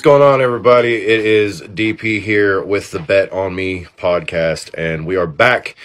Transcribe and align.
What's 0.00 0.06
going 0.06 0.22
on, 0.22 0.40
everybody? 0.40 0.94
It 0.94 1.26
is 1.26 1.60
DP 1.60 2.22
here 2.22 2.62
with 2.64 2.90
the 2.90 3.00
Bet 3.00 3.30
on 3.32 3.54
Me 3.54 3.84
podcast, 3.98 4.70
and 4.72 5.04
we 5.06 5.16
are 5.16 5.26
back 5.26 5.76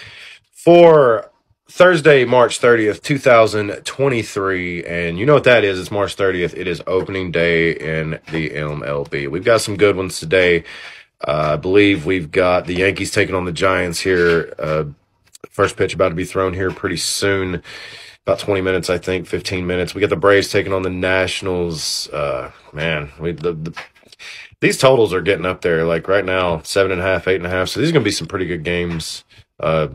for 0.53 1.29
Thursday, 1.69 2.23
March 2.23 2.61
30th, 2.61 3.01
2023. 3.03 4.85
And 4.85 5.19
you 5.19 5.25
know 5.25 5.33
what 5.33 5.43
that 5.43 5.65
is? 5.65 5.77
It's 5.77 5.91
March 5.91 6.15
30th. 6.15 6.53
It 6.55 6.65
is 6.65 6.81
opening 6.87 7.33
day 7.33 7.71
in 7.71 8.11
the 8.31 8.51
MLB. 8.51 9.27
We've 9.27 9.43
got 9.43 9.59
some 9.59 9.75
good 9.75 9.97
ones 9.97 10.17
today. 10.17 10.63
Uh, 11.19 11.51
I 11.51 11.55
believe 11.57 12.05
we've 12.05 12.31
got 12.31 12.67
the 12.67 12.75
Yankees 12.75 13.11
taking 13.11 13.35
on 13.35 13.43
the 13.43 13.51
Giants 13.51 13.99
here. 13.99 14.53
Uh, 14.57 14.85
first 15.49 15.75
pitch 15.75 15.93
about 15.93 16.09
to 16.09 16.15
be 16.15 16.23
thrown 16.23 16.53
here 16.53 16.71
pretty 16.71 16.95
soon 16.95 17.61
about 18.25 18.39
20 18.39 18.61
minutes, 18.61 18.89
I 18.89 18.97
think, 18.97 19.27
15 19.27 19.67
minutes. 19.67 19.93
We 19.93 20.01
got 20.01 20.09
the 20.09 20.15
Braves 20.15 20.49
taking 20.49 20.73
on 20.73 20.81
the 20.81 20.89
Nationals. 20.89 22.09
Uh, 22.09 22.51
man, 22.73 23.11
we, 23.19 23.33
the, 23.33 23.53
the, 23.53 23.83
these 24.61 24.79
totals 24.79 25.13
are 25.13 25.21
getting 25.21 25.45
up 25.45 25.61
there. 25.61 25.85
Like 25.85 26.07
right 26.07 26.25
now, 26.25 26.61
seven 26.61 26.91
and 26.91 27.01
a 27.01 27.03
half, 27.03 27.27
eight 27.27 27.35
and 27.35 27.45
a 27.45 27.51
half. 27.51 27.69
So 27.69 27.79
these 27.79 27.89
are 27.89 27.93
going 27.93 28.03
to 28.03 28.07
be 28.07 28.11
some 28.11 28.27
pretty 28.27 28.47
good 28.47 28.63
games. 28.63 29.23
Uh, 29.59 29.89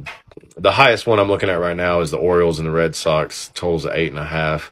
the 0.57 0.71
highest 0.71 1.09
one 1.09 1.19
I'm 1.19 1.29
looking 1.29 1.49
at 1.49 1.55
right 1.55 1.77
now 1.77 2.01
is 2.01 2.13
the 2.13 2.19
Orioles 2.19 2.61
and 2.61 2.69
the 2.69 2.73
Red 2.73 2.95
Sox. 2.95 3.51
Totals 3.55 3.85
at 3.85 3.97
eight 3.97 4.11
and 4.11 4.19
a 4.19 4.25
half. 4.25 4.71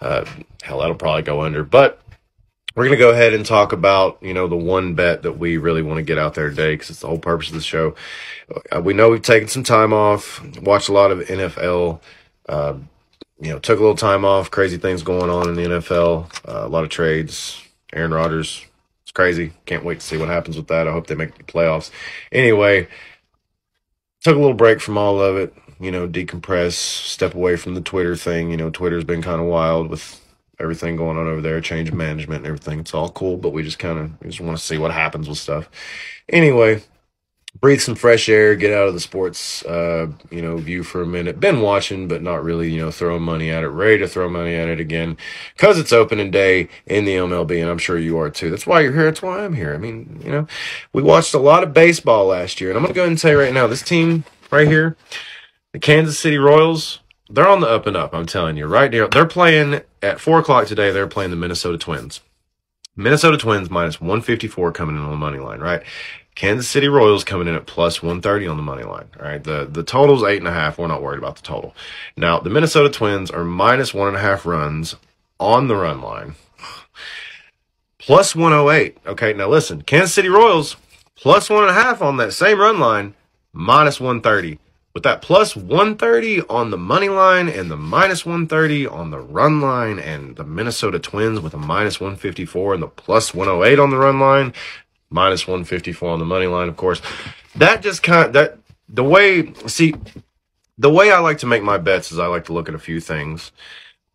Uh, 0.00 0.24
hell, 0.62 0.78
that'll 0.78 0.94
probably 0.94 1.22
go 1.22 1.40
under. 1.40 1.64
But 1.64 2.00
we're 2.76 2.84
going 2.84 2.96
to 2.96 3.04
go 3.04 3.10
ahead 3.10 3.34
and 3.34 3.44
talk 3.44 3.72
about, 3.72 4.18
you 4.22 4.32
know, 4.32 4.46
the 4.46 4.56
one 4.56 4.94
bet 4.94 5.22
that 5.22 5.32
we 5.32 5.56
really 5.56 5.82
want 5.82 5.98
to 5.98 6.04
get 6.04 6.18
out 6.18 6.34
there 6.34 6.50
today 6.50 6.74
because 6.74 6.90
it's 6.90 7.00
the 7.00 7.08
whole 7.08 7.18
purpose 7.18 7.48
of 7.48 7.54
the 7.54 7.60
show. 7.62 7.96
Uh, 8.70 8.80
we 8.80 8.94
know 8.94 9.10
we've 9.10 9.22
taken 9.22 9.48
some 9.48 9.64
time 9.64 9.92
off, 9.92 10.40
watched 10.60 10.88
a 10.88 10.92
lot 10.92 11.10
of 11.10 11.18
NFL. 11.18 12.00
Uh, 12.48 12.74
you 13.42 13.50
know, 13.50 13.58
took 13.58 13.78
a 13.78 13.82
little 13.82 13.96
time 13.96 14.24
off. 14.24 14.50
Crazy 14.50 14.78
things 14.78 15.02
going 15.02 15.30
on 15.30 15.48
in 15.48 15.54
the 15.56 15.62
NFL. 15.62 16.48
Uh, 16.48 16.66
a 16.66 16.68
lot 16.68 16.84
of 16.84 16.90
trades. 16.90 17.60
Aaron 17.92 18.14
Rodgers 18.14 18.64
it's 19.12 19.16
crazy. 19.18 19.52
Can't 19.66 19.84
wait 19.84 20.00
to 20.00 20.06
see 20.06 20.16
what 20.16 20.30
happens 20.30 20.56
with 20.56 20.68
that. 20.68 20.88
I 20.88 20.92
hope 20.92 21.06
they 21.06 21.14
make 21.14 21.36
the 21.36 21.44
playoffs. 21.44 21.90
Anyway, 22.32 22.88
took 24.22 24.36
a 24.36 24.38
little 24.38 24.54
break 24.54 24.80
from 24.80 24.96
all 24.96 25.20
of 25.20 25.36
it. 25.36 25.54
You 25.78 25.90
know, 25.90 26.08
decompress, 26.08 26.72
step 26.72 27.34
away 27.34 27.56
from 27.56 27.74
the 27.74 27.82
Twitter 27.82 28.16
thing. 28.16 28.50
You 28.50 28.56
know, 28.56 28.70
Twitter's 28.70 29.04
been 29.04 29.20
kind 29.20 29.38
of 29.38 29.46
wild 29.46 29.90
with 29.90 30.18
everything 30.58 30.96
going 30.96 31.18
on 31.18 31.26
over 31.26 31.42
there, 31.42 31.60
change 31.60 31.92
management 31.92 32.38
and 32.38 32.46
everything. 32.46 32.80
It's 32.80 32.94
all 32.94 33.10
cool, 33.10 33.36
but 33.36 33.50
we 33.50 33.62
just 33.62 33.78
kind 33.78 33.98
of 33.98 34.20
just 34.22 34.40
want 34.40 34.56
to 34.56 34.64
see 34.64 34.78
what 34.78 34.92
happens 34.92 35.28
with 35.28 35.36
stuff. 35.36 35.68
Anyway, 36.30 36.82
breathe 37.62 37.80
some 37.80 37.94
fresh 37.94 38.28
air, 38.28 38.56
get 38.56 38.72
out 38.72 38.88
of 38.88 38.92
the 38.92 39.00
sports, 39.00 39.64
uh, 39.66 40.08
you 40.30 40.42
know, 40.42 40.56
view 40.56 40.82
for 40.82 41.00
a 41.00 41.06
minute. 41.06 41.38
Been 41.38 41.60
watching, 41.60 42.08
but 42.08 42.20
not 42.20 42.42
really, 42.42 42.68
you 42.68 42.80
know, 42.80 42.90
throwing 42.90 43.22
money 43.22 43.50
at 43.50 43.62
it. 43.62 43.68
Ready 43.68 43.98
to 43.98 44.08
throw 44.08 44.28
money 44.28 44.54
at 44.56 44.68
it 44.68 44.80
again 44.80 45.16
because 45.56 45.78
it's 45.78 45.92
opening 45.92 46.32
day 46.32 46.68
in 46.86 47.04
the 47.04 47.14
MLB, 47.14 47.62
and 47.62 47.70
I'm 47.70 47.78
sure 47.78 47.96
you 47.96 48.18
are 48.18 48.28
too. 48.28 48.50
That's 48.50 48.66
why 48.66 48.80
you're 48.80 48.92
here. 48.92 49.04
That's 49.04 49.22
why 49.22 49.44
I'm 49.44 49.54
here. 49.54 49.72
I 49.74 49.78
mean, 49.78 50.20
you 50.24 50.32
know, 50.32 50.48
we 50.92 51.02
watched 51.02 51.34
a 51.34 51.38
lot 51.38 51.62
of 51.62 51.72
baseball 51.72 52.26
last 52.26 52.60
year, 52.60 52.70
and 52.70 52.76
I'm 52.76 52.82
gonna 52.82 52.94
go 52.94 53.02
ahead 53.02 53.12
and 53.12 53.18
tell 53.18 53.30
you 53.30 53.38
right 53.38 53.54
now, 53.54 53.68
this 53.68 53.82
team 53.82 54.24
right 54.50 54.66
here, 54.66 54.96
the 55.70 55.78
Kansas 55.78 56.18
City 56.18 56.38
Royals. 56.38 56.98
They're 57.30 57.48
on 57.48 57.60
the 57.60 57.68
up 57.68 57.86
and 57.86 57.96
up. 57.96 58.12
I'm 58.12 58.26
telling 58.26 58.58
you, 58.58 58.66
right 58.66 58.90
now. 58.90 59.06
They're 59.06 59.24
playing 59.24 59.80
at 60.02 60.20
four 60.20 60.40
o'clock 60.40 60.66
today. 60.66 60.90
They're 60.90 61.06
playing 61.06 61.30
the 61.30 61.36
Minnesota 61.36 61.78
Twins. 61.78 62.20
Minnesota 62.94 63.38
Twins 63.38 63.70
minus 63.70 64.00
154 64.02 64.72
coming 64.72 64.96
in 64.96 65.02
on 65.02 65.10
the 65.10 65.16
money 65.16 65.38
line, 65.38 65.60
right? 65.60 65.82
Kansas 66.34 66.68
City 66.68 66.88
Royals 66.88 67.24
coming 67.24 67.46
in 67.46 67.54
at 67.54 67.66
plus 67.66 68.02
130 68.02 68.46
on 68.46 68.56
the 68.56 68.62
money 68.62 68.84
line. 68.84 69.08
All 69.18 69.26
right. 69.26 69.42
The, 69.42 69.68
the 69.70 69.82
total's 69.82 70.24
eight 70.24 70.38
and 70.38 70.48
a 70.48 70.52
half. 70.52 70.78
We're 70.78 70.86
not 70.86 71.02
worried 71.02 71.18
about 71.18 71.36
the 71.36 71.42
total. 71.42 71.74
Now, 72.16 72.40
the 72.40 72.50
Minnesota 72.50 72.88
Twins 72.88 73.30
are 73.30 73.44
minus 73.44 73.92
one 73.92 74.08
and 74.08 74.16
a 74.16 74.20
half 74.20 74.46
runs 74.46 74.96
on 75.38 75.68
the 75.68 75.76
run 75.76 76.00
line. 76.00 76.34
Plus 77.98 78.34
108. 78.34 78.98
Okay. 79.06 79.32
Now 79.32 79.48
listen, 79.48 79.82
Kansas 79.82 80.14
City 80.14 80.28
Royals 80.28 80.76
plus 81.14 81.48
one 81.48 81.62
and 81.62 81.70
a 81.70 81.74
half 81.74 82.02
on 82.02 82.16
that 82.16 82.32
same 82.32 82.58
run 82.58 82.80
line, 82.80 83.14
minus 83.52 84.00
130. 84.00 84.58
With 84.92 85.04
that 85.04 85.22
plus 85.22 85.56
130 85.56 86.42
on 86.48 86.70
the 86.70 86.76
money 86.76 87.08
line 87.08 87.48
and 87.48 87.70
the 87.70 87.76
minus 87.76 88.26
130 88.26 88.86
on 88.88 89.10
the 89.10 89.20
run 89.20 89.60
line, 89.60 89.98
and 89.98 90.36
the 90.36 90.44
Minnesota 90.44 90.98
Twins 90.98 91.40
with 91.40 91.54
a 91.54 91.58
minus 91.58 92.00
154 92.00 92.74
and 92.74 92.82
the 92.82 92.88
plus 92.88 93.32
108 93.32 93.78
on 93.78 93.90
the 93.90 93.96
run 93.96 94.18
line, 94.20 94.52
minus 95.12 95.46
154 95.46 96.10
on 96.10 96.18
the 96.18 96.24
money 96.24 96.46
line, 96.46 96.68
of 96.68 96.76
course. 96.76 97.00
That 97.54 97.82
just 97.82 98.02
kind 98.02 98.26
of, 98.26 98.32
that, 98.32 98.58
the 98.88 99.04
way, 99.04 99.52
see, 99.66 99.94
the 100.78 100.90
way 100.90 101.12
I 101.12 101.18
like 101.18 101.38
to 101.38 101.46
make 101.46 101.62
my 101.62 101.78
bets 101.78 102.12
is 102.12 102.18
I 102.18 102.26
like 102.26 102.46
to 102.46 102.52
look 102.52 102.68
at 102.68 102.74
a 102.74 102.78
few 102.78 103.00
things. 103.00 103.52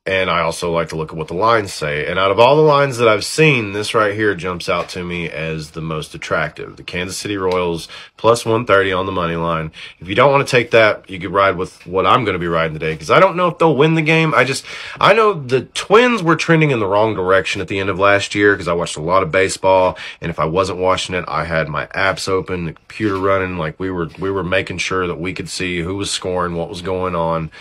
And 0.08 0.30
I 0.30 0.40
also 0.40 0.72
like 0.72 0.88
to 0.90 0.96
look 0.96 1.12
at 1.12 1.18
what 1.18 1.28
the 1.28 1.34
lines 1.34 1.74
say. 1.74 2.08
And 2.08 2.18
out 2.18 2.32
of 2.32 2.40
all 2.40 2.56
the 2.56 2.62
lines 2.62 2.98
that 2.98 3.10
I've 3.10 3.26
seen, 3.26 3.74
this 3.74 3.94
right 3.94 4.16
here 4.16 4.36
jumps 4.36 4.70
out 4.70 4.88
to 4.90 5.04
me 5.04 5.30
as 5.30 5.72
the 5.72 5.82
most 5.82 6.16
attractive. 6.16 6.78
The 6.78 6.84
Kansas 6.84 7.18
City 7.18 7.36
Royals 7.36 7.90
plus 8.16 8.46
130 8.46 8.94
on 8.94 9.06
the 9.06 9.12
money 9.12 9.36
line. 9.36 9.74
If 10.00 10.08
you 10.08 10.16
don't 10.16 10.32
want 10.32 10.48
to 10.48 10.50
take 10.50 10.72
that, 10.72 11.10
you 11.10 11.20
could 11.20 11.34
ride 11.34 11.58
with 11.58 11.86
what 11.86 12.08
I'm 12.08 12.24
going 12.24 12.36
to 12.36 12.40
be 12.40 12.48
riding 12.48 12.72
today 12.72 12.94
because 12.94 13.12
I 13.12 13.20
don't 13.20 13.36
know 13.36 13.50
if 13.50 13.58
they'll 13.58 13.76
win 13.76 13.96
the 13.96 14.02
game. 14.02 14.34
I 14.34 14.46
just, 14.46 14.64
I 14.98 15.12
know 15.12 15.34
the 15.34 15.64
Twins 15.64 16.24
were 16.24 16.38
trending 16.38 16.72
in 16.72 16.80
the 16.80 16.88
wrong 16.88 17.14
direction 17.14 17.60
at 17.60 17.68
the 17.68 17.78
end 17.78 17.90
of 17.90 18.00
last 18.00 18.34
year 18.34 18.54
because 18.54 18.70
I 18.70 18.74
watched 18.74 18.96
a 18.96 19.02
lot 19.02 19.24
of 19.24 19.32
baseball. 19.32 19.98
And 20.22 20.30
if 20.30 20.40
I 20.40 20.46
wasn't 20.46 20.80
watching 20.80 21.16
it, 21.16 21.26
I 21.28 21.44
had 21.44 21.68
my 21.68 21.88
apps 21.88 22.30
open, 22.30 22.64
the 22.64 22.74
computer 22.74 23.18
running. 23.18 23.58
Like 23.58 23.78
we 23.78 23.92
were, 23.92 24.08
we 24.20 24.32
were 24.32 24.46
making 24.46 24.78
sure 24.78 25.06
that 25.06 25.20
we 25.20 25.34
could 25.34 25.50
see 25.50 25.82
who 25.82 25.98
was 25.98 26.10
scoring, 26.10 26.56
what 26.56 26.70
was 26.70 26.82
going 26.82 27.14
on 27.14 27.52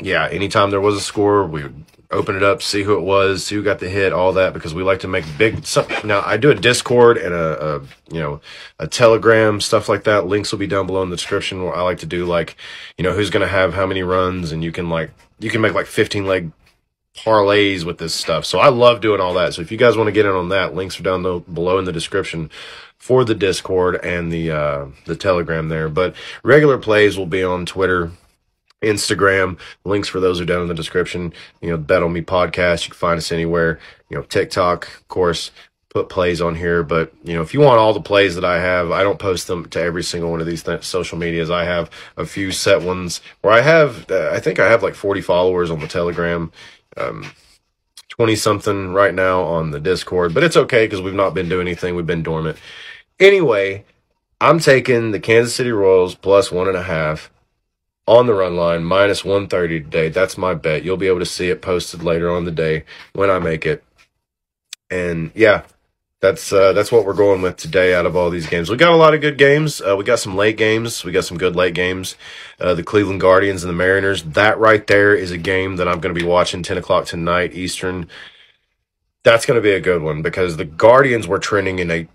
yeah, 0.00 0.28
anytime 0.28 0.70
there 0.70 0.80
was 0.80 0.96
a 0.96 1.00
score, 1.00 1.46
we 1.46 1.62
would 1.62 1.84
open 2.10 2.36
it 2.36 2.42
up, 2.42 2.62
see 2.62 2.82
who 2.82 2.96
it 2.96 3.02
was, 3.02 3.44
see 3.44 3.54
who 3.54 3.62
got 3.62 3.78
the 3.78 3.88
hit, 3.88 4.12
all 4.12 4.34
that, 4.34 4.52
because 4.52 4.74
we 4.74 4.82
like 4.82 5.00
to 5.00 5.08
make 5.08 5.24
big. 5.38 5.64
Some, 5.64 5.86
now 6.04 6.22
I 6.24 6.36
do 6.36 6.50
a 6.50 6.54
Discord 6.54 7.16
and 7.16 7.34
a, 7.34 7.76
a, 7.76 7.80
you 8.12 8.20
know 8.20 8.40
a 8.78 8.86
Telegram 8.86 9.60
stuff 9.60 9.88
like 9.88 10.04
that. 10.04 10.26
Links 10.26 10.52
will 10.52 10.58
be 10.58 10.66
down 10.66 10.86
below 10.86 11.02
in 11.02 11.10
the 11.10 11.16
description. 11.16 11.64
Where 11.64 11.74
I 11.74 11.82
like 11.82 11.98
to 11.98 12.06
do 12.06 12.24
like 12.24 12.56
you 12.96 13.04
know 13.04 13.12
who's 13.12 13.30
gonna 13.30 13.48
have 13.48 13.74
how 13.74 13.86
many 13.86 14.02
runs, 14.02 14.52
and 14.52 14.62
you 14.62 14.72
can 14.72 14.88
like 14.88 15.10
you 15.38 15.50
can 15.50 15.60
make 15.60 15.74
like 15.74 15.86
fifteen 15.86 16.26
leg 16.26 16.52
parlays 17.16 17.84
with 17.84 17.98
this 17.98 18.14
stuff. 18.14 18.44
So 18.44 18.58
I 18.58 18.68
love 18.68 19.00
doing 19.00 19.20
all 19.20 19.34
that. 19.34 19.54
So 19.54 19.62
if 19.62 19.70
you 19.70 19.78
guys 19.78 19.96
want 19.96 20.08
to 20.08 20.12
get 20.12 20.26
in 20.26 20.32
on 20.32 20.48
that, 20.50 20.74
links 20.74 20.98
are 20.98 21.02
down 21.02 21.22
below 21.22 21.78
in 21.78 21.84
the 21.84 21.92
description 21.92 22.50
for 22.98 23.24
the 23.24 23.34
Discord 23.34 23.96
and 24.04 24.32
the 24.32 24.50
uh, 24.50 24.86
the 25.06 25.16
Telegram 25.16 25.68
there. 25.68 25.88
But 25.88 26.14
regular 26.42 26.78
plays 26.78 27.18
will 27.18 27.26
be 27.26 27.42
on 27.42 27.66
Twitter 27.66 28.12
Instagram. 28.82 29.58
Links 29.84 30.08
for 30.08 30.20
those 30.20 30.40
are 30.40 30.44
down 30.44 30.62
in 30.62 30.68
the 30.68 30.74
description. 30.74 31.32
You 31.60 31.70
know, 31.70 31.76
Bet 31.76 32.02
on 32.02 32.12
Me 32.12 32.20
podcast. 32.20 32.84
You 32.84 32.90
can 32.90 32.98
find 32.98 33.18
us 33.18 33.32
anywhere. 33.32 33.78
You 34.08 34.18
know, 34.18 34.22
TikTok, 34.24 34.86
of 34.86 35.08
course, 35.08 35.50
put 35.88 36.08
plays 36.08 36.40
on 36.40 36.54
here. 36.54 36.82
But, 36.82 37.12
you 37.22 37.34
know, 37.34 37.42
if 37.42 37.54
you 37.54 37.60
want 37.60 37.78
all 37.78 37.92
the 37.92 38.00
plays 38.00 38.34
that 38.34 38.44
I 38.44 38.60
have, 38.60 38.90
I 38.90 39.02
don't 39.02 39.18
post 39.18 39.46
them 39.46 39.68
to 39.70 39.80
every 39.80 40.02
single 40.02 40.30
one 40.30 40.40
of 40.40 40.46
these 40.46 40.62
th- 40.62 40.84
social 40.84 41.18
medias. 41.18 41.50
I 41.50 41.64
have 41.64 41.90
a 42.16 42.26
few 42.26 42.50
set 42.50 42.82
ones 42.82 43.20
where 43.40 43.52
I 43.52 43.60
have, 43.60 44.10
uh, 44.10 44.30
I 44.32 44.40
think 44.40 44.58
I 44.58 44.70
have 44.70 44.82
like 44.82 44.94
40 44.94 45.20
followers 45.20 45.70
on 45.70 45.80
the 45.80 45.88
Telegram. 45.88 46.52
Um, 46.96 47.32
20 48.08 48.36
something 48.36 48.92
right 48.92 49.14
now 49.14 49.42
on 49.42 49.70
the 49.70 49.80
Discord, 49.80 50.34
but 50.34 50.44
it's 50.44 50.56
okay 50.56 50.84
because 50.84 51.00
we've 51.00 51.14
not 51.14 51.32
been 51.32 51.48
doing 51.48 51.66
anything. 51.66 51.96
We've 51.96 52.06
been 52.06 52.22
dormant. 52.22 52.58
Anyway, 53.18 53.86
I'm 54.38 54.58
taking 54.58 55.12
the 55.12 55.20
Kansas 55.20 55.54
City 55.54 55.72
Royals 55.72 56.14
plus 56.14 56.52
one 56.52 56.68
and 56.68 56.76
a 56.76 56.82
half 56.82 57.30
on 58.06 58.26
the 58.26 58.34
run 58.34 58.56
line 58.56 58.84
minus 58.84 59.24
130 59.24 59.80
today. 59.80 60.08
That's 60.08 60.36
my 60.36 60.54
bet. 60.54 60.84
You'll 60.84 60.96
be 60.96 61.06
able 61.06 61.20
to 61.20 61.26
see 61.26 61.50
it 61.50 61.62
posted 61.62 62.02
later 62.02 62.30
on 62.30 62.44
the 62.44 62.50
day 62.50 62.84
when 63.12 63.30
I 63.30 63.38
make 63.38 63.64
it. 63.66 63.84
And 64.90 65.30
yeah, 65.34 65.62
that's 66.20 66.52
uh, 66.52 66.72
that's 66.72 66.92
what 66.92 67.04
we're 67.04 67.14
going 67.14 67.42
with 67.42 67.56
today 67.56 67.94
out 67.94 68.06
of 68.06 68.14
all 68.14 68.30
these 68.30 68.46
games. 68.46 68.70
We 68.70 68.76
got 68.76 68.92
a 68.92 68.96
lot 68.96 69.12
of 69.14 69.20
good 69.20 69.38
games. 69.38 69.80
Uh, 69.80 69.96
we 69.96 70.04
got 70.04 70.20
some 70.20 70.36
late 70.36 70.56
games. 70.56 71.04
We 71.04 71.12
got 71.12 71.24
some 71.24 71.36
good 71.36 71.56
late 71.56 71.74
games. 71.74 72.16
Uh, 72.60 72.74
the 72.74 72.84
Cleveland 72.84 73.20
Guardians 73.20 73.64
and 73.64 73.70
the 73.70 73.76
Mariners. 73.76 74.22
That 74.22 74.58
right 74.58 74.86
there 74.86 75.14
is 75.14 75.32
a 75.32 75.38
game 75.38 75.76
that 75.76 75.88
I'm 75.88 76.00
going 76.00 76.14
to 76.14 76.20
be 76.20 76.26
watching 76.26 76.62
10 76.62 76.78
o'clock 76.78 77.06
tonight 77.06 77.54
Eastern. 77.54 78.08
That's 79.24 79.46
going 79.46 79.56
to 79.56 79.62
be 79.62 79.72
a 79.72 79.80
good 79.80 80.02
one 80.02 80.22
because 80.22 80.56
the 80.56 80.64
Guardians 80.64 81.26
were 81.26 81.40
trending 81.40 81.80
in 81.80 81.90
a. 81.90 82.08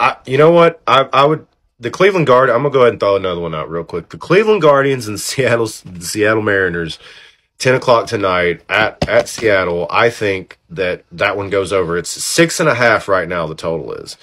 I, 0.00 0.16
you 0.26 0.38
know 0.38 0.50
what? 0.50 0.80
I, 0.86 1.08
I 1.12 1.26
would 1.26 1.46
the 1.82 1.90
Cleveland 1.90 2.26
Guard. 2.26 2.48
I'm 2.48 2.62
gonna 2.62 2.70
go 2.70 2.80
ahead 2.82 2.94
and 2.94 3.00
throw 3.00 3.16
another 3.16 3.40
one 3.40 3.54
out 3.54 3.70
real 3.70 3.84
quick. 3.84 4.08
The 4.08 4.18
Cleveland 4.18 4.62
Guardians 4.62 5.08
and 5.08 5.20
Seattle 5.20 5.66
Seattle 5.66 6.42
Mariners, 6.42 6.98
ten 7.58 7.74
o'clock 7.74 8.06
tonight 8.06 8.62
at 8.68 9.06
at 9.08 9.28
Seattle. 9.28 9.86
I 9.90 10.08
think 10.08 10.58
that 10.70 11.04
that 11.12 11.36
one 11.36 11.50
goes 11.50 11.72
over. 11.72 11.98
It's 11.98 12.10
six 12.10 12.60
and 12.60 12.68
a 12.68 12.74
half 12.74 13.08
right 13.08 13.28
now. 13.28 13.46
The 13.46 13.54
total 13.54 13.92
is 13.92 14.16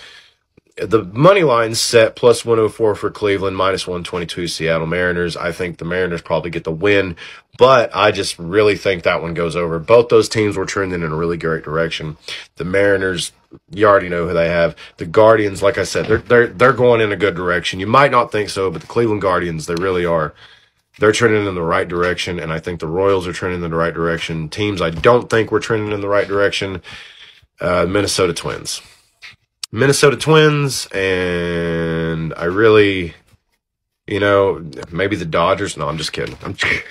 the 0.87 1.03
money 1.05 1.43
line 1.43 1.75
set 1.75 2.15
plus 2.15 2.45
104 2.45 2.95
for 2.95 3.11
Cleveland, 3.11 3.57
minus 3.57 3.87
122 3.87 4.47
Seattle 4.47 4.87
Mariners. 4.87 5.37
I 5.37 5.51
think 5.51 5.77
the 5.77 5.85
Mariners 5.85 6.21
probably 6.21 6.51
get 6.51 6.63
the 6.65 6.71
win, 6.71 7.15
but 7.57 7.91
I 7.95 8.11
just 8.11 8.39
really 8.39 8.77
think 8.77 9.03
that 9.03 9.21
one 9.21 9.33
goes 9.33 9.55
over. 9.55 9.79
Both 9.79 10.09
those 10.09 10.29
teams 10.29 10.57
were 10.57 10.65
trending 10.65 11.03
in 11.03 11.11
a 11.11 11.15
really 11.15 11.37
great 11.37 11.63
direction. 11.63 12.17
The 12.57 12.65
Mariners 12.65 13.31
you 13.71 13.87
already 13.87 14.09
know 14.09 14.27
who 14.27 14.33
they 14.33 14.49
have. 14.49 14.75
The 14.97 15.05
Guardians, 15.05 15.63
like 15.63 15.77
I 15.77 15.83
said, 15.83 16.07
they're 16.07 16.19
they're 16.19 16.47
they're 16.47 16.73
going 16.73 17.01
in 17.01 17.11
a 17.11 17.17
good 17.17 17.35
direction. 17.35 17.79
You 17.79 17.87
might 17.87 18.11
not 18.11 18.31
think 18.31 18.49
so, 18.49 18.71
but 18.71 18.81
the 18.81 18.87
Cleveland 18.87 19.21
Guardians, 19.21 19.65
they 19.67 19.75
really 19.75 20.05
are. 20.05 20.35
They're 20.99 21.13
trending 21.13 21.47
in 21.47 21.55
the 21.55 21.61
right 21.63 21.87
direction, 21.87 22.39
and 22.39 22.53
I 22.53 22.59
think 22.59 22.79
the 22.79 22.87
Royals 22.87 23.27
are 23.27 23.33
trending 23.33 23.63
in 23.63 23.71
the 23.71 23.77
right 23.77 23.93
direction. 23.93 24.49
Teams 24.49 24.81
I 24.81 24.91
don't 24.91 25.29
think 25.29 25.51
we're 25.51 25.59
trending 25.59 25.93
in 25.93 26.01
the 26.01 26.09
right 26.09 26.27
direction. 26.27 26.81
uh, 27.61 27.85
Minnesota 27.87 28.33
Twins. 28.33 28.81
Minnesota 29.71 30.17
Twins, 30.17 30.87
and 30.87 32.33
I 32.35 32.45
really, 32.45 33.13
you 34.07 34.19
know, 34.19 34.65
maybe 34.91 35.15
the 35.15 35.25
Dodgers. 35.25 35.77
No, 35.77 35.87
I'm 35.87 35.97
just 35.97 36.11
kidding. 36.11 36.37
I'm 36.43 36.55
just 36.55 36.83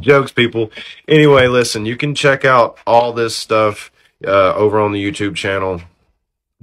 jokes, 0.00 0.32
people. 0.32 0.70
Anyway, 1.06 1.46
listen, 1.46 1.84
you 1.84 1.96
can 1.96 2.14
check 2.14 2.44
out 2.44 2.78
all 2.86 3.12
this 3.12 3.36
stuff 3.36 3.90
uh, 4.26 4.54
over 4.54 4.80
on 4.80 4.92
the 4.92 5.04
YouTube 5.04 5.36
channel. 5.36 5.80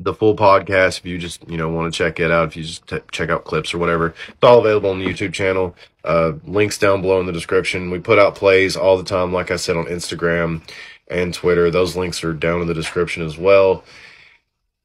The 0.01 0.13
full 0.13 0.35
podcast, 0.35 0.99
if 0.99 1.05
you 1.05 1.17
just 1.17 1.47
you 1.49 1.57
know 1.57 1.69
want 1.69 1.93
to 1.93 1.97
check 1.97 2.19
it 2.19 2.31
out, 2.31 2.47
if 2.47 2.55
you 2.57 2.63
just 2.63 2.87
t- 2.87 2.99
check 3.11 3.29
out 3.29 3.43
clips 3.43 3.73
or 3.73 3.77
whatever, 3.79 4.15
it's 4.29 4.37
all 4.41 4.59
available 4.59 4.89
on 4.91 4.99
the 4.99 5.05
YouTube 5.05 5.33
channel. 5.33 5.75
Uh, 6.05 6.33
links 6.45 6.77
down 6.77 7.01
below 7.01 7.19
in 7.19 7.25
the 7.25 7.33
description. 7.33 7.91
We 7.91 7.99
put 7.99 8.17
out 8.17 8.33
plays 8.33 8.77
all 8.77 8.97
the 8.97 9.03
time, 9.03 9.33
like 9.33 9.51
I 9.51 9.57
said 9.57 9.75
on 9.75 9.85
Instagram 9.85 10.61
and 11.09 11.33
Twitter. 11.33 11.71
Those 11.71 11.95
links 11.95 12.23
are 12.23 12.33
down 12.33 12.61
in 12.61 12.67
the 12.67 12.73
description 12.73 13.23
as 13.23 13.37
well. 13.37 13.83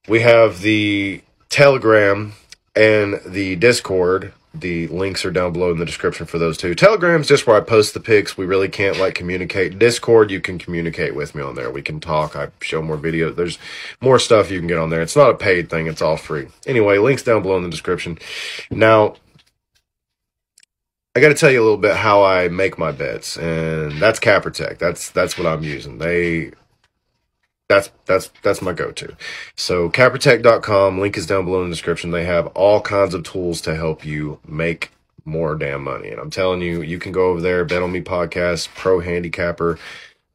We 0.08 0.20
have 0.20 0.60
the 0.60 1.22
Telegram 1.48 2.34
and 2.76 3.20
the 3.26 3.56
Discord. 3.56 4.32
The 4.54 4.86
links 4.86 5.24
are 5.24 5.32
down 5.32 5.52
below 5.52 5.72
in 5.72 5.78
the 5.78 5.84
description 5.84 6.26
for 6.26 6.38
those 6.38 6.56
two. 6.56 6.76
Telegram's 6.76 7.26
just 7.26 7.44
where 7.44 7.56
I 7.56 7.60
post 7.60 7.92
the 7.92 8.00
pics. 8.00 8.36
We 8.36 8.46
really 8.46 8.68
can't 8.68 8.98
like 8.98 9.14
communicate. 9.14 9.80
Discord, 9.80 10.30
you 10.30 10.40
can 10.40 10.58
communicate 10.58 11.16
with 11.16 11.34
me 11.34 11.42
on 11.42 11.56
there. 11.56 11.72
We 11.72 11.82
can 11.82 11.98
talk. 11.98 12.36
I 12.36 12.48
show 12.60 12.80
more 12.80 12.96
videos. 12.96 13.34
There's 13.34 13.58
more 14.00 14.20
stuff 14.20 14.52
you 14.52 14.60
can 14.60 14.68
get 14.68 14.78
on 14.78 14.90
there. 14.90 15.02
It's 15.02 15.16
not 15.16 15.30
a 15.30 15.34
paid 15.34 15.70
thing. 15.70 15.88
It's 15.88 16.02
all 16.02 16.16
free. 16.16 16.46
Anyway, 16.66 16.98
links 16.98 17.24
down 17.24 17.42
below 17.42 17.56
in 17.56 17.64
the 17.64 17.68
description. 17.68 18.18
Now, 18.70 19.16
I 21.16 21.20
got 21.20 21.28
to 21.28 21.34
tell 21.34 21.50
you 21.50 21.60
a 21.60 21.62
little 21.62 21.78
bit 21.78 21.94
how 21.94 22.24
I 22.24 22.48
make 22.48 22.76
my 22.76 22.90
bets, 22.90 23.36
and 23.36 23.92
that's 24.00 24.18
CapperTek. 24.18 24.78
That's 24.78 25.10
that's 25.10 25.38
what 25.38 25.46
I'm 25.46 25.62
using. 25.62 25.98
They 25.98 26.50
that's 27.68 27.90
that's 28.04 28.30
that's 28.42 28.60
my 28.60 28.72
go-to. 28.72 29.16
So 29.56 29.88
cappertek.com, 29.88 31.00
link 31.00 31.16
is 31.16 31.26
down 31.26 31.44
below 31.44 31.62
in 31.62 31.70
the 31.70 31.74
description. 31.74 32.10
They 32.10 32.24
have 32.24 32.48
all 32.48 32.80
kinds 32.80 33.14
of 33.14 33.22
tools 33.22 33.60
to 33.62 33.76
help 33.76 34.04
you 34.04 34.40
make 34.46 34.90
more 35.24 35.54
damn 35.54 35.84
money. 35.84 36.10
And 36.10 36.20
I'm 36.20 36.30
telling 36.30 36.60
you, 36.60 36.82
you 36.82 36.98
can 36.98 37.12
go 37.12 37.30
over 37.30 37.40
there, 37.40 37.64
Bet 37.64 37.82
on 37.82 37.92
Me 37.92 38.00
podcast, 38.00 38.68
pro 38.74 39.00
handicapper. 39.00 39.78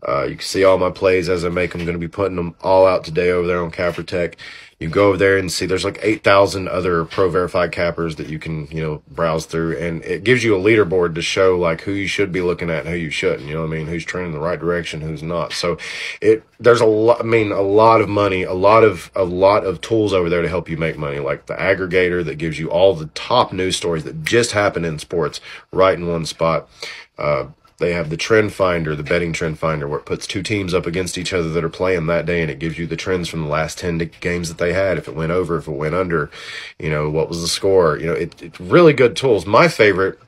Uh, 0.07 0.23
you 0.23 0.35
can 0.35 0.45
see 0.45 0.63
all 0.63 0.77
my 0.77 0.91
plays 0.91 1.29
as 1.29 1.43
I 1.43 1.49
make 1.49 1.71
them. 1.71 1.81
I'm 1.81 1.85
going 1.85 1.95
to 1.95 1.99
be 1.99 2.07
putting 2.07 2.35
them 2.35 2.55
all 2.61 2.85
out 2.85 3.03
today 3.03 3.31
over 3.31 3.47
there 3.47 3.63
on 3.63 3.71
CapperTek 3.71 4.35
you 4.79 4.87
go 4.87 5.09
over 5.09 5.17
there 5.17 5.37
and 5.37 5.51
see 5.51 5.65
there's 5.65 5.83
like 5.83 5.99
8,000 6.01 6.69
other 6.69 7.03
pro 7.03 7.29
verified 7.29 7.73
cappers 7.73 8.15
that 8.15 8.29
you 8.29 8.39
can, 8.39 8.65
you 8.67 8.81
know, 8.81 9.01
browse 9.11 9.45
through 9.45 9.77
and 9.77 10.01
it 10.05 10.23
gives 10.23 10.41
you 10.41 10.55
a 10.55 10.59
leaderboard 10.59 11.15
to 11.15 11.21
show 11.21 11.57
like 11.59 11.81
who 11.81 11.91
you 11.91 12.07
should 12.07 12.31
be 12.31 12.41
looking 12.41 12.69
at 12.69 12.85
and 12.85 12.89
who 12.89 12.95
you 12.95 13.09
shouldn't, 13.09 13.47
you 13.47 13.53
know 13.53 13.61
what 13.61 13.73
I 13.73 13.77
mean? 13.77 13.87
Who's 13.87 14.05
trending 14.05 14.31
the 14.31 14.39
right 14.39 14.59
direction, 14.59 15.01
who's 15.01 15.21
not. 15.21 15.51
So 15.51 15.77
it, 16.21 16.43
there's 16.61 16.79
a 16.79 16.85
lot, 16.85 17.19
I 17.19 17.23
mean, 17.23 17.51
a 17.51 17.61
lot 17.61 17.99
of 17.99 18.07
money, 18.07 18.43
a 18.43 18.53
lot 18.53 18.85
of, 18.85 19.11
a 19.15 19.25
lot 19.25 19.65
of 19.65 19.81
tools 19.81 20.13
over 20.13 20.29
there 20.29 20.41
to 20.41 20.49
help 20.49 20.69
you 20.69 20.77
make 20.77 20.97
money, 20.97 21.19
like 21.19 21.47
the 21.47 21.55
aggregator 21.55 22.23
that 22.23 22.35
gives 22.35 22.57
you 22.57 22.71
all 22.71 22.95
the 22.95 23.07
top 23.07 23.51
news 23.51 23.75
stories 23.75 24.05
that 24.05 24.23
just 24.23 24.53
happened 24.53 24.85
in 24.85 24.97
sports 24.97 25.41
right 25.73 25.97
in 25.97 26.07
one 26.07 26.25
spot. 26.25 26.69
Uh, 27.17 27.47
they 27.79 27.93
have 27.93 28.09
the 28.09 28.17
trend 28.17 28.53
finder, 28.53 28.95
the 28.95 29.03
betting 29.03 29.33
trend 29.33 29.57
finder, 29.57 29.87
where 29.87 29.99
it 29.99 30.05
puts 30.05 30.27
two 30.27 30.43
teams 30.43 30.73
up 30.73 30.85
against 30.85 31.17
each 31.17 31.33
other 31.33 31.49
that 31.49 31.63
are 31.63 31.69
playing 31.69 32.07
that 32.07 32.25
day, 32.25 32.41
and 32.41 32.51
it 32.51 32.59
gives 32.59 32.77
you 32.77 32.85
the 32.85 32.97
trends 32.97 33.29
from 33.29 33.41
the 33.41 33.49
last 33.49 33.77
ten 33.77 33.97
games 34.19 34.49
that 34.49 34.57
they 34.57 34.73
had. 34.73 34.97
If 34.97 35.07
it 35.07 35.15
went 35.15 35.31
over, 35.31 35.57
if 35.57 35.67
it 35.67 35.71
went 35.71 35.95
under, 35.95 36.29
you 36.77 36.89
know 36.89 37.09
what 37.09 37.29
was 37.29 37.41
the 37.41 37.47
score. 37.47 37.97
You 37.97 38.07
know, 38.07 38.13
it, 38.13 38.41
it's 38.41 38.59
really 38.59 38.93
good 38.93 39.15
tools. 39.15 39.45
My 39.45 39.69
favorite 39.69 40.19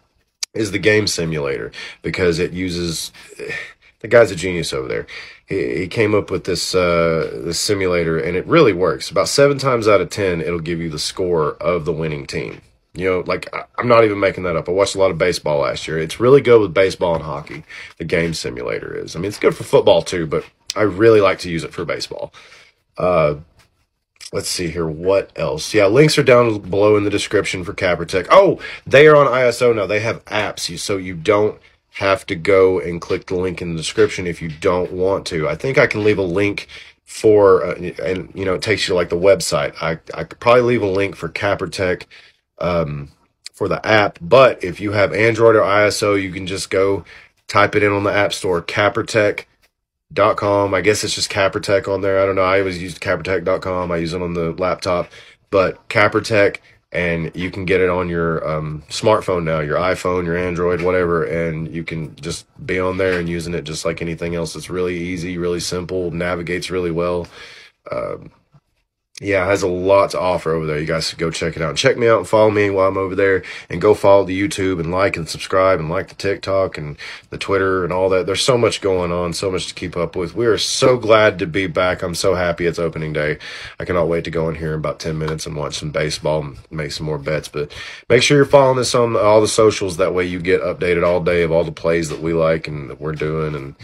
is 0.53 0.71
the 0.71 0.79
game 0.79 1.07
simulator 1.07 1.71
because 2.01 2.39
it 2.39 2.51
uses. 2.53 3.11
The 3.99 4.07
guy's 4.07 4.31
a 4.31 4.35
genius 4.35 4.73
over 4.73 4.87
there. 4.87 5.05
He, 5.45 5.81
he 5.81 5.87
came 5.87 6.15
up 6.15 6.31
with 6.31 6.45
this 6.45 6.73
uh, 6.73 7.39
this 7.45 7.59
simulator, 7.59 8.17
and 8.17 8.35
it 8.35 8.47
really 8.47 8.73
works. 8.73 9.11
About 9.11 9.27
seven 9.27 9.59
times 9.59 9.87
out 9.87 10.01
of 10.01 10.09
ten, 10.09 10.41
it'll 10.41 10.57
give 10.57 10.79
you 10.79 10.89
the 10.89 10.97
score 10.97 11.51
of 11.61 11.85
the 11.85 11.93
winning 11.93 12.25
team. 12.25 12.61
You 12.93 13.05
know, 13.05 13.23
like 13.25 13.53
I'm 13.77 13.87
not 13.87 14.03
even 14.03 14.19
making 14.19 14.43
that 14.43 14.57
up. 14.57 14.67
I 14.67 14.73
watched 14.73 14.95
a 14.95 14.99
lot 14.99 15.11
of 15.11 15.17
baseball 15.17 15.59
last 15.59 15.87
year. 15.87 15.97
It's 15.97 16.19
really 16.19 16.41
good 16.41 16.59
with 16.59 16.73
baseball 16.73 17.15
and 17.15 17.23
hockey. 17.23 17.63
The 17.97 18.03
game 18.03 18.33
simulator 18.33 18.93
is. 18.93 19.15
I 19.15 19.19
mean, 19.19 19.29
it's 19.29 19.39
good 19.39 19.55
for 19.55 19.63
football 19.63 20.01
too, 20.01 20.27
but 20.27 20.45
I 20.75 20.81
really 20.81 21.21
like 21.21 21.39
to 21.39 21.49
use 21.49 21.63
it 21.63 21.73
for 21.73 21.85
baseball. 21.85 22.33
Uh, 22.97 23.35
let's 24.33 24.49
see 24.49 24.69
here. 24.69 24.87
What 24.87 25.31
else? 25.37 25.73
Yeah, 25.73 25.87
links 25.87 26.17
are 26.17 26.23
down 26.23 26.59
below 26.59 26.97
in 26.97 27.05
the 27.05 27.09
description 27.09 27.63
for 27.63 27.73
CapperTek. 27.73 28.27
Oh, 28.29 28.59
they 28.85 29.07
are 29.07 29.15
on 29.15 29.27
ISO 29.27 29.73
now. 29.73 29.85
They 29.85 30.01
have 30.01 30.25
apps, 30.25 30.77
so 30.79 30.97
you 30.97 31.15
don't 31.15 31.59
have 31.95 32.25
to 32.25 32.35
go 32.35 32.79
and 32.79 33.01
click 33.01 33.27
the 33.27 33.35
link 33.35 33.61
in 33.61 33.71
the 33.71 33.77
description 33.77 34.27
if 34.27 34.41
you 34.41 34.49
don't 34.49 34.91
want 34.91 35.25
to. 35.27 35.47
I 35.47 35.55
think 35.55 35.77
I 35.77 35.87
can 35.87 36.03
leave 36.03 36.17
a 36.17 36.23
link 36.23 36.67
for, 37.05 37.65
uh, 37.65 37.75
and 38.03 38.31
you 38.33 38.45
know, 38.45 38.53
it 38.53 38.61
takes 38.61 38.87
you 38.87 38.93
to 38.93 38.95
like 38.95 39.09
the 39.09 39.17
website. 39.17 39.75
I 39.81 39.99
I 40.13 40.23
could 40.23 40.39
probably 40.39 40.63
leave 40.63 40.81
a 40.81 40.87
link 40.87 41.15
for 41.15 41.29
CapperTek 41.29 42.03
um, 42.61 43.11
for 43.53 43.67
the 43.67 43.85
app. 43.85 44.17
But 44.21 44.63
if 44.63 44.79
you 44.79 44.91
have 44.93 45.13
Android 45.13 45.55
or 45.55 45.61
ISO, 45.61 46.21
you 46.21 46.31
can 46.31 46.47
just 46.47 46.69
go 46.69 47.03
type 47.47 47.75
it 47.75 47.83
in 47.83 47.91
on 47.91 48.03
the 48.03 48.13
App 48.13 48.33
Store, 48.33 48.61
cappertek.com. 48.61 50.73
I 50.73 50.81
guess 50.81 51.03
it's 51.03 51.15
just 51.15 51.31
CapperTek 51.31 51.93
on 51.93 52.01
there. 52.01 52.21
I 52.21 52.25
don't 52.25 52.35
know. 52.35 52.43
I 52.43 52.59
always 52.59 52.81
use 52.81 52.97
cappertek.com. 52.97 53.91
I 53.91 53.97
use 53.97 54.13
it 54.13 54.21
on 54.21 54.33
the 54.33 54.51
laptop, 54.53 55.11
but 55.49 55.87
CapperTek, 55.89 56.57
and 56.93 57.31
you 57.35 57.51
can 57.51 57.65
get 57.65 57.81
it 57.81 57.89
on 57.89 58.09
your 58.09 58.47
um, 58.47 58.83
smartphone 58.89 59.43
now, 59.43 59.59
your 59.59 59.77
iPhone, 59.77 60.25
your 60.25 60.37
Android, 60.37 60.81
whatever, 60.81 61.23
and 61.23 61.73
you 61.73 61.83
can 61.83 62.15
just 62.17 62.45
be 62.65 62.79
on 62.79 62.97
there 62.97 63.19
and 63.19 63.29
using 63.29 63.53
it 63.53 63.63
just 63.63 63.85
like 63.85 64.01
anything 64.01 64.35
else. 64.35 64.55
It's 64.55 64.69
really 64.69 64.97
easy, 64.97 65.37
really 65.37 65.59
simple, 65.59 66.11
navigates 66.11 66.69
really 66.69 66.91
well. 66.91 67.27
Um, 67.91 68.31
yeah, 69.21 69.45
has 69.45 69.61
a 69.61 69.67
lot 69.67 70.09
to 70.11 70.19
offer 70.19 70.51
over 70.51 70.65
there. 70.65 70.79
You 70.79 70.87
guys 70.87 71.07
should 71.07 71.19
go 71.19 71.29
check 71.29 71.55
it 71.55 71.61
out. 71.61 71.75
Check 71.75 71.95
me 71.95 72.07
out 72.07 72.17
and 72.17 72.27
follow 72.27 72.49
me 72.49 72.71
while 72.71 72.87
I'm 72.87 72.97
over 72.97 73.13
there 73.13 73.43
and 73.69 73.79
go 73.79 73.93
follow 73.93 74.23
the 74.25 74.39
YouTube 74.39 74.79
and 74.79 74.89
like 74.89 75.15
and 75.15 75.29
subscribe 75.29 75.79
and 75.79 75.89
like 75.89 76.07
the 76.07 76.15
TikTok 76.15 76.75
and 76.75 76.97
the 77.29 77.37
Twitter 77.37 77.83
and 77.83 77.93
all 77.93 78.09
that. 78.09 78.25
There's 78.25 78.41
so 78.41 78.57
much 78.57 78.81
going 78.81 79.11
on, 79.11 79.33
so 79.33 79.51
much 79.51 79.67
to 79.67 79.75
keep 79.75 79.95
up 79.95 80.15
with. 80.15 80.33
We 80.33 80.47
are 80.47 80.57
so 80.57 80.97
glad 80.97 81.37
to 81.37 81.45
be 81.45 81.67
back. 81.67 82.01
I'm 82.01 82.15
so 82.15 82.33
happy 82.33 82.65
it's 82.65 82.79
opening 82.79 83.13
day. 83.13 83.37
I 83.79 83.85
cannot 83.85 84.07
wait 84.07 84.23
to 84.23 84.31
go 84.31 84.49
in 84.49 84.55
here 84.55 84.73
in 84.73 84.79
about 84.79 84.99
10 84.99 85.19
minutes 85.19 85.45
and 85.45 85.55
watch 85.55 85.75
some 85.75 85.91
baseball 85.91 86.41
and 86.41 86.57
make 86.71 86.91
some 86.91 87.05
more 87.05 87.19
bets. 87.19 87.47
But 87.47 87.71
make 88.09 88.23
sure 88.23 88.37
you're 88.37 88.45
following 88.45 88.79
us 88.79 88.95
on 88.95 89.15
all 89.15 89.39
the 89.39 89.47
socials. 89.47 89.97
That 89.97 90.15
way 90.15 90.25
you 90.25 90.39
get 90.39 90.61
updated 90.61 91.05
all 91.05 91.21
day 91.21 91.43
of 91.43 91.51
all 91.51 91.63
the 91.63 91.71
plays 91.71 92.09
that 92.09 92.21
we 92.21 92.33
like 92.33 92.67
and 92.67 92.89
that 92.89 92.99
we're 92.99 93.13
doing 93.13 93.53
and 93.53 93.75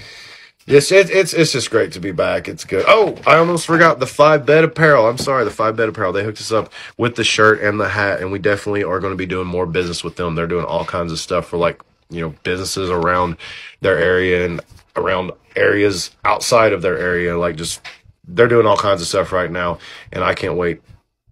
Yes, 0.67 0.91
it, 0.91 1.09
it's 1.11 1.33
it's 1.33 1.53
just 1.53 1.71
great 1.71 1.93
to 1.93 2.01
be 2.01 2.11
back. 2.11 2.49
It's 2.49 2.65
good. 2.65 2.85
Oh, 2.89 3.17
I 3.25 3.37
almost 3.37 3.67
forgot 3.67 3.99
the 3.99 4.07
Five 4.07 4.45
Bet 4.45 4.65
Apparel. 4.65 5.07
I'm 5.07 5.17
sorry, 5.19 5.45
the 5.45 5.51
Five 5.51 5.77
Bet 5.77 5.89
Apparel. 5.89 6.13
They 6.13 6.25
hooked 6.25 6.41
us 6.41 6.51
up 6.51 6.73
with 6.97 7.15
the 7.15 7.23
shirt 7.23 7.61
and 7.61 7.79
the 7.79 7.89
hat, 7.89 8.21
and 8.21 8.33
we 8.33 8.39
definitely 8.39 8.83
are 8.83 8.99
going 8.99 9.13
to 9.13 9.17
be 9.17 9.27
doing 9.27 9.47
more 9.47 9.67
business 9.67 10.03
with 10.03 10.17
them. 10.17 10.35
They're 10.35 10.47
doing 10.47 10.65
all 10.65 10.85
kinds 10.85 11.13
of 11.13 11.19
stuff 11.19 11.47
for 11.47 11.57
like 11.57 11.81
you 12.09 12.21
know 12.21 12.35
businesses 12.43 12.89
around 12.89 13.37
their 13.81 13.97
area 13.97 14.45
and 14.45 14.61
around 14.97 15.31
areas 15.55 16.11
outside 16.25 16.73
of 16.73 16.81
their 16.81 16.97
area. 16.97 17.37
Like 17.37 17.57
just 17.57 17.81
they're 18.27 18.49
doing 18.49 18.67
all 18.67 18.77
kinds 18.77 19.01
of 19.01 19.07
stuff 19.07 19.31
right 19.31 19.51
now, 19.51 19.79
and 20.13 20.23
I 20.23 20.33
can't 20.33 20.57
wait 20.57 20.81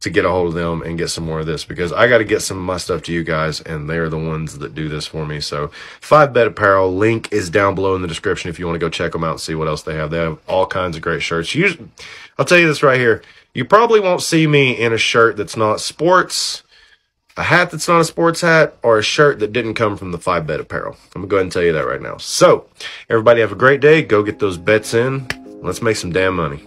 to 0.05 0.12
get 0.12 0.24
a 0.24 0.29
hold 0.29 0.50
of 0.50 0.53
them 0.53 0.83
and 0.83 1.00
get 1.00 1.09
some 1.09 1.25
more 1.25 1.39
of 1.39 1.47
this 1.47 1.65
because 1.65 1.91
I 1.91 2.07
got 2.07 2.19
to 2.19 2.24
get 2.24 2.43
some 2.43 2.57
of 2.57 2.63
my 2.63 2.77
stuff 2.77 3.01
to 3.03 3.12
you 3.12 3.24
guys, 3.24 3.59
and 3.62 3.89
they're 3.89 4.07
the 4.07 4.19
ones 4.19 4.59
that 4.59 4.75
do 4.75 4.88
this 4.88 5.07
for 5.07 5.25
me. 5.25 5.39
So, 5.39 5.71
Five 6.00 6.31
Bet 6.31 6.45
Apparel 6.45 6.95
link 6.95 7.33
is 7.33 7.50
down 7.50 7.74
below 7.74 7.95
in 7.95 8.03
the 8.03 8.07
description 8.07 8.51
if 8.51 8.59
you 8.59 8.67
want 8.67 8.75
to 8.75 8.85
go 8.85 8.89
check 8.89 9.13
them 9.13 9.24
out 9.24 9.31
and 9.31 9.41
see 9.41 9.55
what 9.55 9.67
else 9.67 9.81
they 9.81 9.95
have. 9.95 10.12
They 10.12 10.19
have 10.19 10.39
all 10.47 10.67
kinds 10.67 10.95
of 10.95 11.01
great 11.01 11.24
shirts. 11.24 11.55
I'll 12.38 12.45
tell 12.45 12.59
you 12.59 12.67
this 12.67 12.83
right 12.83 13.00
here: 13.00 13.24
you 13.55 13.65
probably 13.65 14.00
won't 14.00 14.21
see 14.21 14.45
me 14.45 14.79
in 14.79 14.93
a 14.93 14.97
shirt 14.97 15.38
that's 15.38 15.57
not 15.57 15.81
sports, 15.81 16.62
a 17.35 17.43
hat 17.43 17.71
that's 17.71 17.88
not 17.88 18.01
a 18.01 18.05
sports 18.05 18.41
hat, 18.41 18.77
or 18.83 19.00
a 19.00 19.03
shirt 19.03 19.39
that 19.39 19.53
didn't 19.53 19.74
come 19.74 19.97
from 19.97 20.12
the 20.12 20.19
Five 20.19 20.45
Bet 20.45 20.59
Apparel. 20.59 20.97
I'm 21.15 21.24
gonna 21.24 21.29
go 21.29 21.35
ahead 21.38 21.45
and 21.45 21.51
tell 21.51 21.63
you 21.63 21.74
that 21.74 21.88
right 21.88 22.01
now. 22.01 22.17
So, 22.17 22.67
everybody 23.09 23.41
have 23.41 23.51
a 23.51 23.55
great 23.55 23.81
day. 23.81 24.03
Go 24.03 24.21
get 24.21 24.38
those 24.38 24.59
bets 24.59 24.93
in. 24.93 25.27
Let's 25.63 25.81
make 25.81 25.95
some 25.95 26.12
damn 26.12 26.35
money. 26.35 26.63